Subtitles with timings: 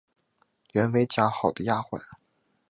[0.71, 2.01] 原为贾赦的丫环。